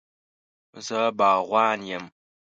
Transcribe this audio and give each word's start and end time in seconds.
زه 0.85 0.99
باغوان 1.17 1.79
یم 1.89 2.05